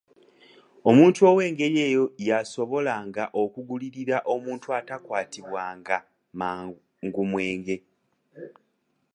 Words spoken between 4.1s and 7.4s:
omuntu atakwatibwanga mangu